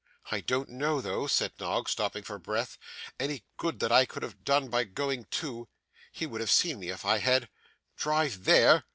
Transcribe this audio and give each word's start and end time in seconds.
'I 0.31 0.41
don't 0.41 0.69
know 0.69 0.99
though,' 0.99 1.27
said 1.27 1.53
Noggs, 1.59 1.91
stopping 1.91 2.23
for 2.23 2.39
breath, 2.39 2.75
'any 3.19 3.43
good 3.57 3.79
that 3.81 3.91
I 3.91 4.05
could 4.07 4.23
have 4.23 4.43
done 4.43 4.67
by 4.67 4.83
going 4.83 5.25
too. 5.29 5.67
He 6.11 6.25
would 6.25 6.41
have 6.41 6.49
seen 6.49 6.79
me 6.79 6.89
if 6.89 7.05
I 7.05 7.19
had. 7.19 7.49
Drive 7.97 8.43
THERE! 8.45 8.83